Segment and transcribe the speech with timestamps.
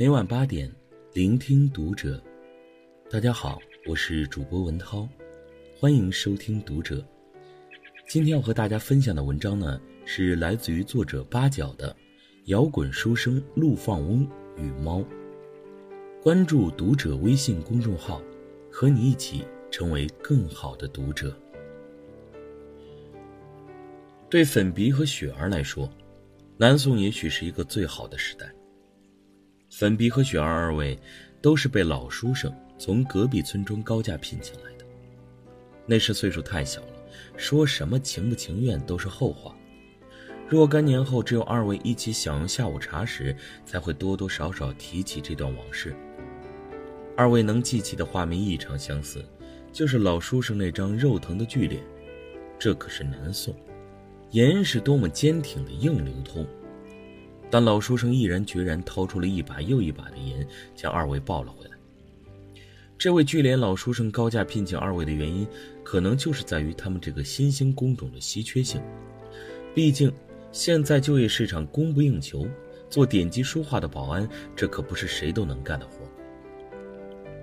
[0.00, 0.74] 每晚八点，
[1.12, 2.18] 聆听读者。
[3.10, 5.06] 大家好，我是主播文涛，
[5.78, 7.06] 欢迎收听读者。
[8.08, 11.94] 今天要和大家分享的文章呢，是来自于作者八角的
[12.46, 14.26] 摇滚书生陆放翁
[14.56, 15.04] 与猫。
[16.22, 18.22] 关注读者微信公众号，
[18.72, 21.38] 和你一起成为更好的读者。
[24.30, 25.86] 对粉鼻和雪儿来说，
[26.56, 28.50] 南宋也许是一个最好的时代。
[29.80, 30.98] 粉鼻和雪儿二位
[31.40, 34.84] 都是被老书生从隔壁村庄高价聘请来的。
[35.86, 36.88] 那时岁数太小了，
[37.38, 39.56] 说什么情不情愿都是后话。
[40.46, 45.96] 若干年后，只有二位一起享用下午茶时，才会多多少少提起这段往事。
[47.16, 49.24] 二位能记起的画面异常相似，
[49.72, 51.82] 就是老书生那张肉疼的巨脸。
[52.58, 53.56] 这可是南宋，
[54.32, 56.46] 盐是多么坚挺的硬流通。
[57.50, 61.72] 但老书生毅然决然掏出了一把又一把的盐，将二位抱了回来。
[62.96, 65.46] 这位巨脸老书生高价聘请二位的原因，
[65.82, 68.80] 可能就是在于他们这个新兴工种的稀缺性。
[69.74, 70.12] 毕竟，
[70.52, 72.46] 现在就业市场供不应求，
[72.88, 76.06] 做点击书画的保安，这可不是谁都能干的活。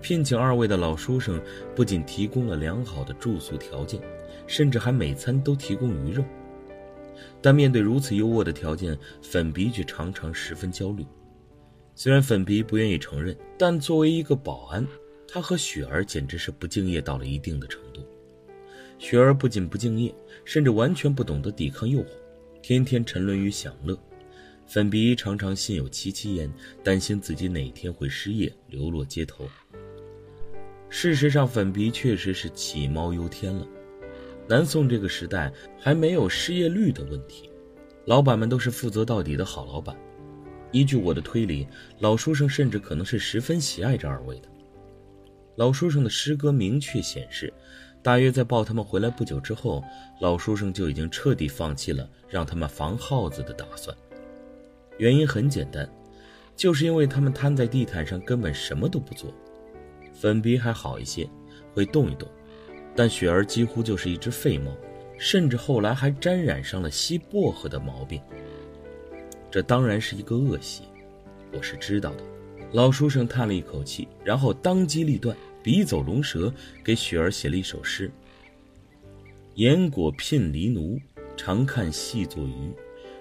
[0.00, 1.40] 聘请二位的老书生
[1.74, 4.00] 不仅提供了良好的住宿条件，
[4.46, 6.22] 甚至还每餐都提供鱼肉。
[7.40, 11.04] 但面对如此优渥的条件，粉鼻却常常十分焦虑。
[11.94, 14.86] 虽然粉鼻不愿意承认，但作为一个保安，
[15.26, 18.00] 他和雪儿简直是不敬业到了一定的程度。
[18.98, 22.06] 雪儿不仅不敬业，甚至完全不懂得抵抗诱惑，
[22.62, 23.98] 天天沉沦于享乐。
[24.66, 26.52] 粉鼻常常心有戚戚焉，
[26.84, 29.48] 担心自己哪天会失业，流落街头。
[30.88, 33.66] 事实上，粉鼻确实是起猫忧天了。
[34.48, 37.50] 南宋这个时代还没有失业率的问题，
[38.06, 39.94] 老板们都是负责到底的好老板。
[40.72, 41.68] 依据我的推理，
[41.98, 44.48] 老书生甚至可能是十分喜爱这二位的。
[45.56, 47.52] 老书生的诗歌明确显示，
[48.02, 49.84] 大约在抱他们回来不久之后，
[50.18, 53.94] 老书生就已经彻底放弃了让他们防耗子的打算。
[54.96, 55.86] 原因很简单，
[56.56, 59.30] 就是因为他们瘫在地毯上根本什么都不做。
[60.14, 61.28] 粉鼻还好一些，
[61.74, 62.26] 会动一动。
[62.98, 64.76] 但雪儿几乎就是一只废猫，
[65.18, 68.20] 甚至后来还沾染上了吸薄荷的毛病。
[69.48, 70.82] 这当然是一个恶习，
[71.52, 72.24] 我是知道的。
[72.72, 78.10] 老书生叹了一口气，然后当机立断，笔走龙蛇，给雪儿写了一首诗
[79.54, 80.98] ：“岩果聘狸奴，
[81.36, 82.74] 常看细作鱼。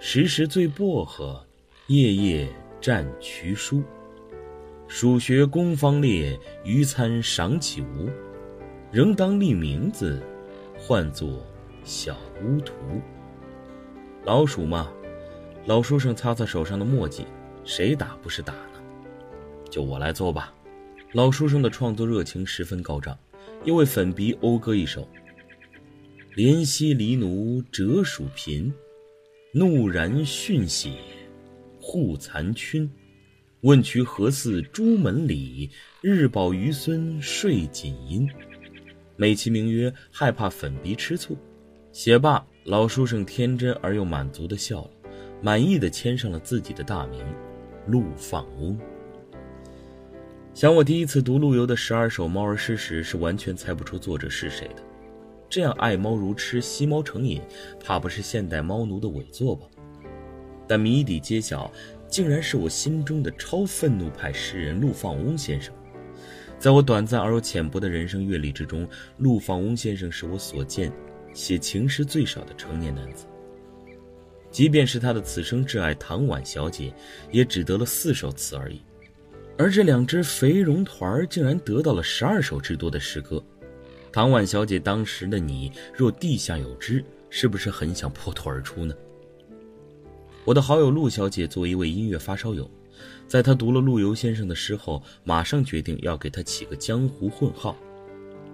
[0.00, 1.46] 时时醉薄荷，
[1.86, 2.48] 夜夜
[2.82, 3.84] 蘸渠书。
[4.88, 8.10] 蜀学工方烈，余餐赏岂无？”
[8.92, 10.20] 仍当立名字，
[10.76, 11.46] 唤作
[11.84, 12.74] 小巫图。
[14.24, 14.92] 老鼠嘛，
[15.64, 17.24] 老书生擦擦手上的墨迹，
[17.64, 18.82] 谁打不是打呢？
[19.70, 20.52] 就我来做吧。
[21.12, 23.16] 老书生的创作热情十分高涨，
[23.64, 25.06] 又为粉笔讴歌一首：
[26.34, 28.74] 怜惜狸奴折鼠贫，
[29.52, 30.90] 怒然训血
[31.80, 32.90] 护残躯。
[33.60, 35.70] 问渠何似朱门里？
[36.00, 38.26] 日饱余孙睡锦衣。
[39.20, 41.36] 美其名曰害怕粉鼻吃醋，
[41.92, 44.90] 写罢，老书生天真而又满足的笑了，
[45.42, 47.22] 满意的签上了自己的大名，
[47.86, 48.80] 陆放翁。
[50.54, 54.82] 想我第一次读陆游的十二首猫儿诗时，是完全猜不出作者是谁的。
[55.50, 57.42] 这样爱猫如痴、惜猫成瘾，
[57.78, 59.66] 怕不是现代猫奴的伪作吧？
[60.66, 61.70] 但谜底揭晓，
[62.08, 65.74] 竟然是我心中的超愤怒派诗人陆放翁先生。
[66.60, 70.92] 在我短暂而又浅薄的人生阅历之中，陆放翁先生是我所见
[71.32, 73.24] 写情诗最少的成年男子。
[74.50, 76.92] 即便是他的此生挚爱唐婉小姐，
[77.30, 78.78] 也只得了四首词而已。
[79.56, 83.42] 而这两只肥绒团竟然得到了十二首之多的诗歌。
[84.12, 88.94] 唐婉小姐当时的你，若地下有知，是不是很想破土而出呢？
[90.44, 92.70] 我的好友陆小姐作为一位音乐发烧友。
[93.26, 97.76] 在他读了陆游先生的诗后，马上决定要给他起个江湖混号，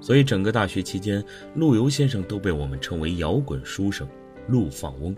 [0.00, 4.06] 所以整个大学期间，陆游先生都被我们称为摇滚书生
[4.48, 5.16] 陆放翁。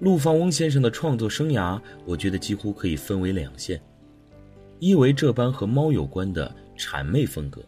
[0.00, 3.80] 陆放翁先生的创作生涯，我觉得几乎可以分为两线：
[4.78, 7.60] 一为这般和猫有关的谄媚风格，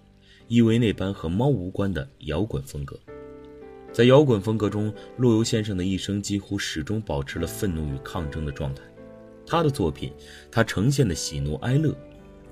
[0.47, 2.97] 一为那般和猫无关的摇滚风格。
[3.93, 8.83] 在摇滚风格中，陆游先生的一生几乎始终保持了愤怒与抗争的状态。
[9.51, 10.13] 他的作品，
[10.49, 11.93] 他呈现的喜怒哀乐、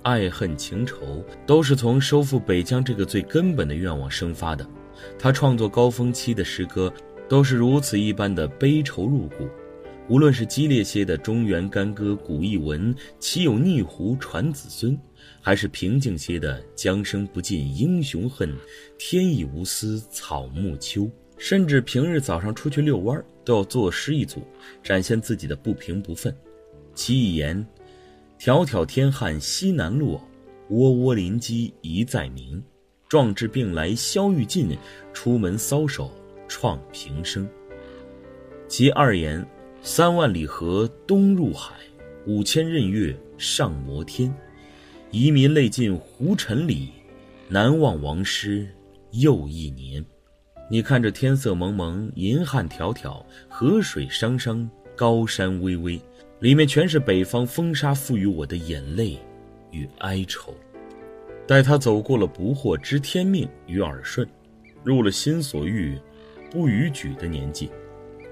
[0.03, 4.69] 爱恨情仇，都是从收复北疆这个最根本的愿望生发的。
[5.17, 6.93] 他创作高峰期的诗歌，
[7.29, 9.49] 都是如此一般的悲愁入骨，
[10.09, 14.99] 无论是激烈些的中原干戈古译文，岂有逆胡传子孙，
[15.41, 18.53] 还是平静些的江声不尽英雄恨，
[18.99, 24.43] 天意无私草木秋，甚至平日早上出去遛弯都要作诗一组，
[24.83, 26.35] 展现自己的不平不愤。
[26.99, 27.65] 其一言
[28.41, 30.21] ：“迢迢天汉西南落，
[30.71, 32.61] 窝窝林鸡一再鸣。
[33.09, 34.77] 壮志病来消欲尽，
[35.13, 36.11] 出门搔首
[36.49, 37.49] 创平生。”
[38.67, 39.47] 其二言。
[39.81, 41.73] 三万里河东入海，
[42.27, 44.35] 五千仞岳上摩天。
[45.13, 46.89] 遗民泪尽胡尘里，
[47.47, 48.69] 难忘王师
[49.13, 50.05] 又一年。
[50.69, 55.99] 你看这天色蒙蒙，银汉迢迢，河水汤汤，高山巍巍，
[56.41, 59.19] 里面全是北方风沙赋予我的眼泪
[59.73, 60.55] 与哀愁。
[61.47, 64.29] 待他走过了不惑知天命与耳顺，
[64.85, 65.99] 入了心所欲
[66.51, 67.71] 不逾矩的年纪。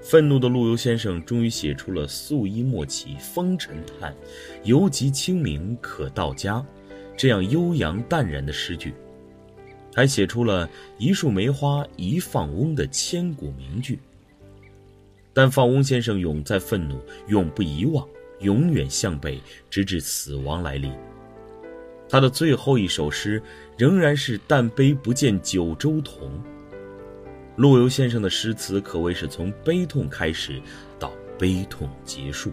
[0.01, 4.15] 愤怒的陆游先生终于写出了“素衣莫起风尘叹，
[4.63, 6.65] 犹及清明可到家”
[7.17, 8.93] 这样悠扬淡然的诗句，
[9.93, 13.99] 还写出了一树梅花一放翁的千古名句。
[15.37, 18.03] 但放翁先生永在愤怒，永不遗忘，
[18.39, 19.39] 永远向北，
[19.69, 20.91] 直至死亡来临。
[22.09, 23.39] 他的最后一首诗
[23.77, 26.41] 仍然是“但悲不见九州同”。
[27.55, 30.59] 陆游先生的诗词可谓是从悲痛开始，
[30.97, 32.51] 到悲痛结束。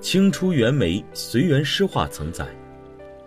[0.00, 2.48] 清初袁枚《随园诗话》曾载：“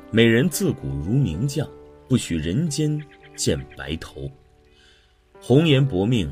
[0.10, 1.70] 美人自古如名将，
[2.10, 3.00] 不许人间
[3.36, 4.32] 见白头。
[5.40, 6.28] 红颜薄命，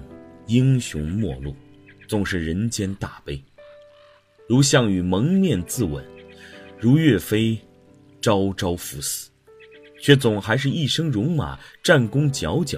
[0.48, 1.56] 英雄末路，
[2.12, 3.42] 总是人间大悲。
[4.46, 6.04] 如项羽蒙面自刎，
[6.78, 7.58] 如岳飞
[8.20, 9.30] 朝朝赴死，
[9.98, 12.78] 却总还是一生戎马，战功佼佼。”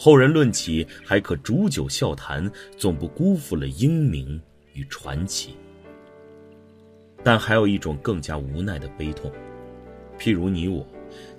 [0.00, 4.40] 后人论起，还可煮酒笑谈，总不辜负了英名
[4.72, 5.54] 与传奇。
[7.22, 9.30] 但还有一种更加无奈的悲痛，
[10.18, 10.86] 譬如你我，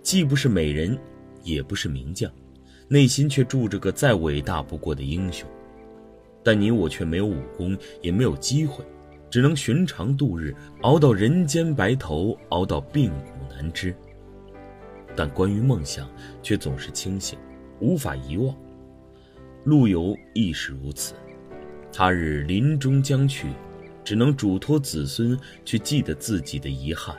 [0.04, 0.96] 既不是美人，
[1.42, 2.32] 也不是名将，
[2.88, 5.50] 内心却住着个再伟大不过的英雄。
[6.48, 8.82] 但你我却没有武功，也没有机会，
[9.30, 13.94] 只能寻常度日，熬到人间白头，熬到病骨难支。
[15.14, 16.10] 但关于梦想，
[16.42, 17.38] 却总是清醒。
[17.82, 18.56] 无法遗忘，
[19.66, 21.16] 陆游亦是如此。
[21.92, 23.50] 他日临终将去，
[24.02, 27.14] 只能嘱托子孙去记得自己的遗憾。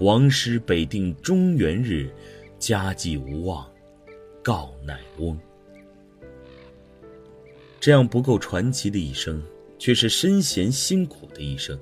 [0.00, 2.08] 王师北定中原日，
[2.58, 3.70] 家祭无忘
[4.42, 5.38] 告乃翁。
[7.82, 9.42] 这样不够传奇的一生，
[9.76, 11.76] 却是身闲辛苦的一生。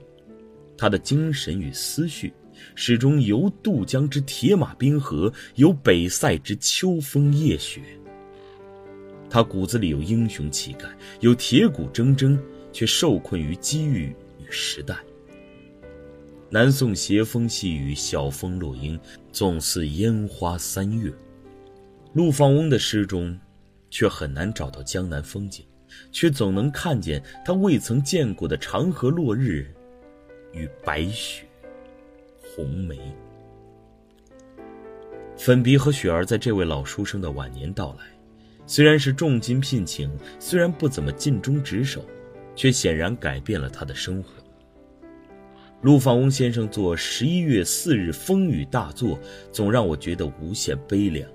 [0.74, 2.32] 他的精神与思绪。
[2.74, 7.80] 始终游渡江之铁马冰河，由北塞之秋风夜雪。
[9.30, 10.86] 他骨子里有英雄气概，
[11.20, 12.38] 有铁骨铮铮，
[12.70, 14.96] 却受困于机遇与时代。
[16.50, 18.98] 南宋斜风细雨，晓风落英，
[19.32, 21.12] 纵似烟花三月。
[22.12, 23.38] 陆放翁的诗中，
[23.90, 25.64] 却很难找到江南风景，
[26.12, 29.66] 却总能看见他未曾见过的长河落日
[30.52, 31.44] 与白雪。
[32.42, 32.98] 红梅，
[35.36, 38.04] 粉鼻和雪儿在这位老书生的晚年到来，
[38.66, 42.04] 虽然是重金聘请，虽然不怎么尽忠职守，
[42.56, 44.30] 却显然改变了他的生活。
[45.82, 49.18] 陆放翁先生作十一月四日风雨大作，
[49.50, 51.26] 总让我觉得无限悲凉。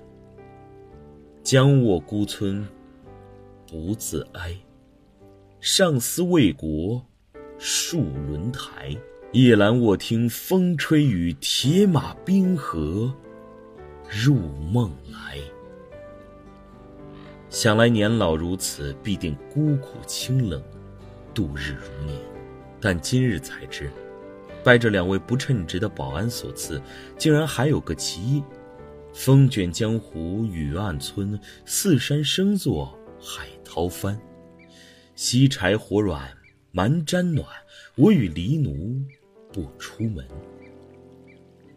[1.42, 2.64] 将卧孤村，
[3.68, 4.56] 不自哀，
[5.60, 7.04] 上思为国，
[7.58, 8.96] 戍轮台。
[9.32, 13.12] 夜阑卧听风吹雨，铁马冰河
[14.08, 14.36] 入
[14.72, 15.38] 梦来。
[17.50, 20.62] 想来年老如此，必定孤苦清冷，
[21.34, 22.16] 度日如年。
[22.80, 23.90] 但今日才知，
[24.62, 26.80] 拜这两位不称职的保安所赐，
[27.18, 28.42] 竟然还有个其一：
[29.12, 34.18] 风卷江湖雨暗村，四山声作海涛翻。
[35.14, 36.30] 西柴火软
[36.70, 37.46] 蛮毡暖，
[37.96, 38.98] 我与黎奴。
[39.52, 40.26] 不出门。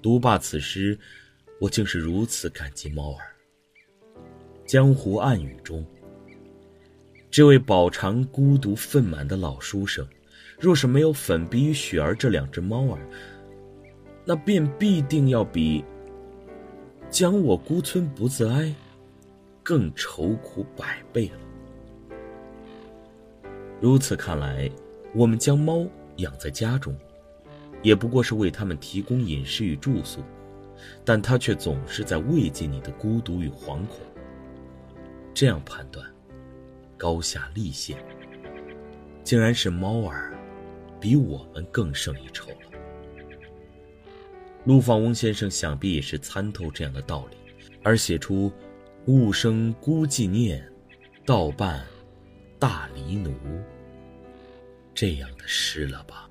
[0.01, 1.00] 读罢此诗，
[1.62, 3.24] 我竟是如此感激猫儿。
[4.65, 5.86] 江湖暗语中，
[7.31, 10.05] 这位饱尝孤独愤满的老书生，
[10.60, 13.00] 若是没有粉笔与雪儿这两只猫儿，
[14.25, 15.86] 那便必定要比
[17.10, 18.75] “将我孤村不自哀”
[19.63, 21.39] 更愁苦百倍了。
[23.81, 24.69] 如此看来，
[25.13, 25.86] 我们将猫
[26.17, 26.95] 养在家中。
[27.81, 30.21] 也不过是为它们提供饮食与住宿，
[31.05, 34.00] 但它却总是在慰藉你的孤独与惶恐。
[35.33, 36.05] 这样判断，
[36.98, 37.98] 高下立现，
[39.24, 40.38] 竟然是猫儿
[41.00, 42.57] 比我们更胜一筹了。
[44.65, 47.38] 陆放翁先生想必也是参透这样的道理，
[47.81, 48.51] 而写出
[49.07, 50.69] “物生孤寂念，
[51.25, 51.81] 道伴
[52.60, 53.34] 大离奴”
[54.94, 56.28] 这样的诗了吧？